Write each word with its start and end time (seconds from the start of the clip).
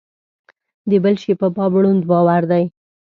د 0.89 0.91
بل 1.03 1.15
شي 1.21 1.33
په 1.41 1.47
باب 1.55 1.73
ړوند 1.81 2.01
باور 2.11 2.41
دی. 2.51 2.63